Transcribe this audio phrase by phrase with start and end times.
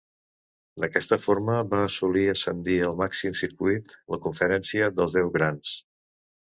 [0.83, 5.81] D'aquesta forma van assolir ascendir al màxim circuit, la conferència dels Deu Grans.